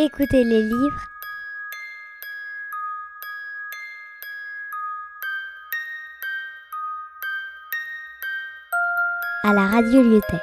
[0.00, 1.08] Écoutez les livres.
[9.42, 10.40] à la radio Lyotet.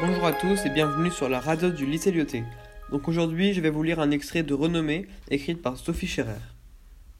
[0.00, 2.44] Bonjour à tous et bienvenue sur la radio du lycée Lyotet.
[2.90, 6.40] Donc aujourd'hui, je vais vous lire un extrait de Renommée écrite par Sophie Scherer.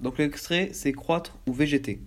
[0.00, 2.00] Donc l'extrait, c'est croître ou végéter.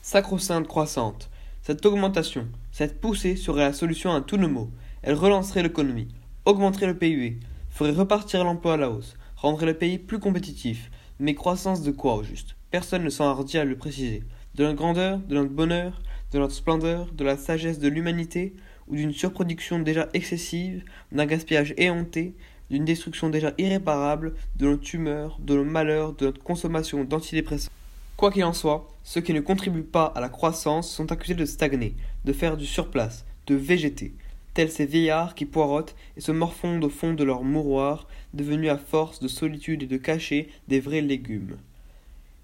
[0.00, 1.28] Sacro-sainte croissante.
[1.60, 4.68] Cette augmentation, cette poussée serait la solution à tous nos maux.
[5.02, 6.08] Elle relancerait l'économie,
[6.44, 7.38] augmenterait le PIB,
[7.70, 10.90] ferait repartir l'emploi à la hausse, rendrait le pays plus compétitif.
[11.20, 12.56] Mais croissance de quoi au juste?
[12.72, 14.24] Personne ne s'enhardit à le préciser.
[14.56, 16.02] De notre grandeur, de notre bonheur,
[16.32, 18.54] de notre splendeur, de la sagesse de l'humanité,
[18.88, 22.34] ou d'une surproduction déjà excessive, d'un gaspillage éhonté,
[22.70, 27.70] d'une destruction déjà irréparable, de nos tumeurs, de nos malheurs, de notre consommation d'antidépresseurs.
[28.16, 31.44] Quoi qu'il en soit, ceux qui ne contribuent pas à la croissance sont accusés de
[31.44, 34.14] stagner, de faire du surplace, de végéter,
[34.54, 38.78] tels ces vieillards qui poirotent et se morfondent au fond de leur mouroir, devenus à
[38.78, 41.56] force de solitude et de cachet des vrais légumes.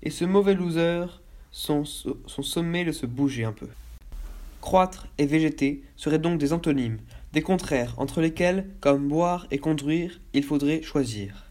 [0.02, 1.06] Et ce mauvais loser,
[1.52, 3.68] son, sommet de se bouger un peu.
[4.60, 6.98] Croître et végéter seraient donc des antonymes,
[7.32, 11.46] des contraires entre lesquels, comme boire et conduire, il faudrait choisir.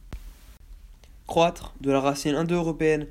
[1.26, 3.08] Croître, de la racine indo-européenne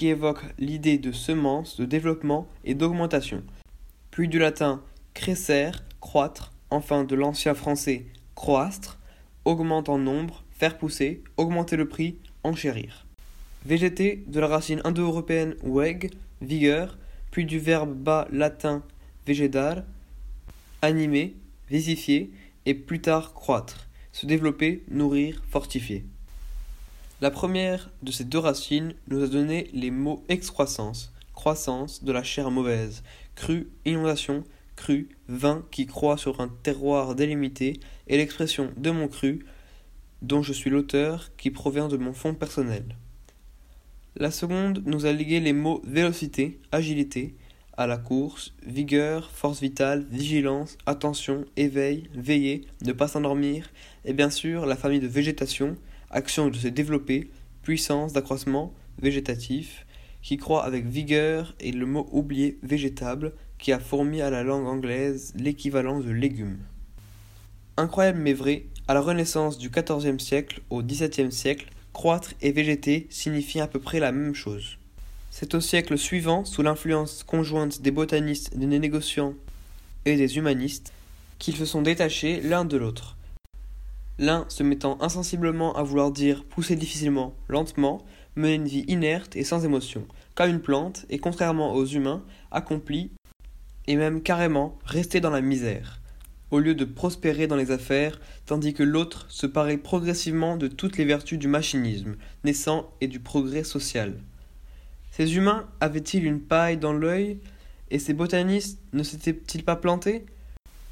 [0.00, 3.42] qui évoque l'idée de semence, de développement et d'augmentation,
[4.10, 8.98] puis du latin crescer, croître, enfin de l'ancien français croastre,
[9.44, 13.04] augmente en nombre, faire pousser, augmenter le prix, enchérir.
[13.66, 16.96] Végéter, de la racine indo-européenne weg, vigueur,
[17.30, 18.82] puis du verbe bas latin
[19.26, 19.82] vegetar,
[20.80, 21.36] animer,
[21.68, 22.32] visifier,
[22.64, 26.06] et plus tard croître, se développer, nourrir, fortifier.
[27.20, 32.22] La première de ces deux racines nous a donné les mots excroissance, croissance de la
[32.22, 33.02] chair mauvaise,
[33.34, 34.42] crue, inondation,
[34.74, 39.44] crue, vin qui croît sur un terroir délimité, et l'expression de mon cru,
[40.22, 42.96] dont je suis l'auteur, qui provient de mon fond personnel.
[44.16, 47.34] La seconde nous a ligué les mots vélocité, agilité,
[47.76, 53.68] à la course, vigueur, force vitale, vigilance, attention, éveil, veiller, ne pas s'endormir,
[54.06, 55.76] et bien sûr la famille de végétation,
[56.10, 57.30] action de se développer,
[57.62, 59.86] puissance d'accroissement, végétatif,
[60.22, 64.66] qui croit avec vigueur et le mot oublié végétable, qui a fourmi à la langue
[64.66, 66.58] anglaise l'équivalent de légume.
[67.76, 73.06] Incroyable mais vrai, à la Renaissance du XIVe siècle au XVIIe siècle, croître et végéter
[73.10, 74.78] signifient à peu près la même chose.
[75.30, 79.34] C'est au siècle suivant, sous l'influence conjointe des botanistes, des négociants
[80.04, 80.92] et des humanistes,
[81.38, 83.16] qu'ils se sont détachés l'un de l'autre.
[84.20, 88.04] L'un se mettant insensiblement à vouloir dire pousser difficilement, lentement,
[88.36, 93.12] mener une vie inerte et sans émotion, comme une plante, et contrairement aux humains, accompli,
[93.86, 96.02] et même carrément rester dans la misère,
[96.50, 100.98] au lieu de prospérer dans les affaires, tandis que l'autre se paraît progressivement de toutes
[100.98, 104.20] les vertus du machinisme, naissant et du progrès social.
[105.12, 107.40] Ces humains avaient-ils une paille dans l'œil,
[107.90, 110.26] et ces botanistes ne s'étaient-ils pas plantés?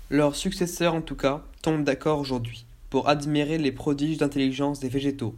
[0.09, 5.35] Leurs successeurs, en tout cas, tombent d'accord aujourd'hui pour admirer les prodiges d'intelligence des végétaux,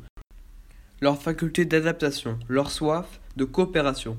[1.01, 4.17] leur faculté d'adaptation, leur soif de coopération.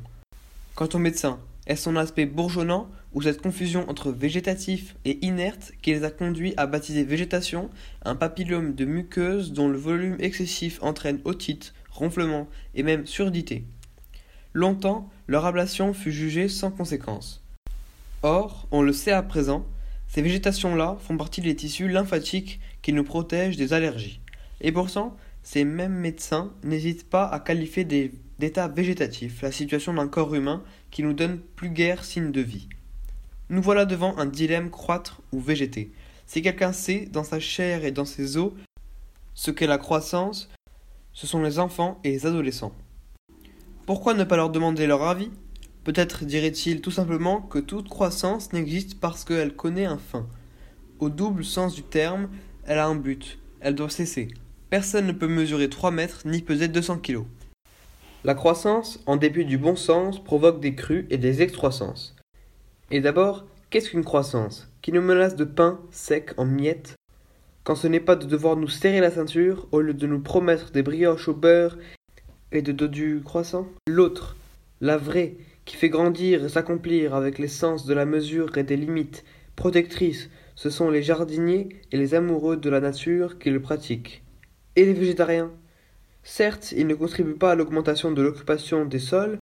[0.75, 5.91] Quant au médecin, est-ce son aspect bourgeonnant ou cette confusion entre végétatif et inerte qui
[5.91, 7.69] les a conduits à baptiser végétation
[8.03, 13.63] un papillome de muqueuse dont le volume excessif entraîne otite, ronflement et même surdité?
[14.53, 17.43] Longtemps, leur ablation fut jugée sans conséquence.
[18.23, 19.65] Or, on le sait à présent,
[20.13, 24.19] ces végétations-là font partie des tissus lymphatiques qui nous protègent des allergies.
[24.59, 30.35] Et pourtant, ces mêmes médecins n'hésitent pas à qualifier d'état végétatif la situation d'un corps
[30.35, 32.67] humain qui nous donne plus guère signe de vie.
[33.49, 35.93] Nous voilà devant un dilemme croître ou végéter.
[36.25, 38.51] Si quelqu'un sait, dans sa chair et dans ses os,
[39.33, 40.49] ce qu'est la croissance,
[41.13, 42.75] ce sont les enfants et les adolescents.
[43.85, 45.31] Pourquoi ne pas leur demander leur avis?
[45.83, 50.27] Peut-être dirait-il tout simplement que toute croissance n'existe parce qu'elle connaît un fin.
[50.99, 52.29] Au double sens du terme,
[52.65, 54.27] elle a un but, elle doit cesser.
[54.69, 57.25] Personne ne peut mesurer 3 mètres ni peser 200 kilos.
[58.23, 62.15] La croissance, en dépit du bon sens, provoque des crues et des excroissances.
[62.91, 66.93] Et d'abord, qu'est-ce qu'une croissance Qui nous menace de pain sec en miettes?
[67.63, 70.71] Quand ce n'est pas de devoir nous serrer la ceinture au lieu de nous promettre
[70.71, 71.79] des brioches au beurre
[72.51, 73.67] et de dodu croissant?
[73.87, 74.35] L'autre,
[74.81, 75.37] la vraie,
[75.71, 79.23] qui fait grandir et s'accomplir avec l'essence de la mesure et des limites
[79.55, 84.21] protectrices, ce sont les jardiniers et les amoureux de la nature qui le pratiquent.
[84.75, 85.49] Et les végétariens?
[86.23, 89.37] Certes, ils ne contribuent pas à l'augmentation de l'occupation des sols,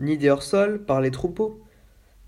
[0.00, 1.62] ni des hors-sols par les troupeaux,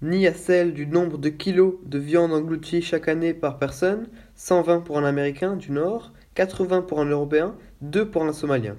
[0.00, 4.06] ni à celle du nombre de kilos de viande engloutis chaque année par personne,
[4.36, 8.76] 120 pour un Américain du Nord, 80 pour un Européen, 2 pour un Somalien,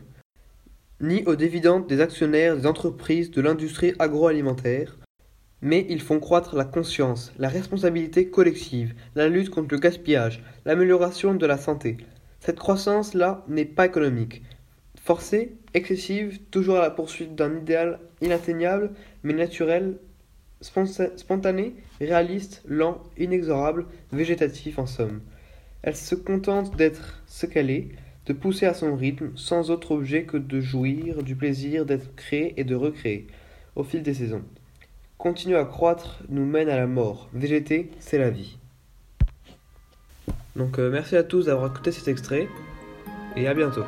[1.01, 4.97] ni aux dividendes des actionnaires des entreprises de l'industrie agroalimentaire,
[5.61, 11.33] mais ils font croître la conscience, la responsabilité collective, la lutte contre le gaspillage, l'amélioration
[11.33, 11.97] de la santé.
[12.39, 14.43] Cette croissance-là n'est pas économique.
[15.01, 18.91] Forcée, excessive, toujours à la poursuite d'un idéal inatteignable,
[19.23, 19.97] mais naturel,
[20.61, 25.21] spontané, réaliste, lent, inexorable, végétatif en somme.
[25.81, 27.89] Elle se contente d'être ce qu'elle est,
[28.29, 32.53] de pousser à son rythme, sans autre objet que de jouir du plaisir d'être créé
[32.57, 33.25] et de recréé,
[33.75, 34.43] au fil des saisons.
[35.17, 37.27] Continuer à croître nous mène à la mort.
[37.33, 38.59] Végéter, c'est la vie.
[40.55, 42.47] Donc euh, merci à tous d'avoir écouté cet extrait
[43.35, 43.85] et à bientôt.